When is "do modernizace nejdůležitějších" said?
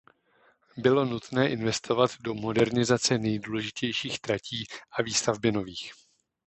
2.21-4.19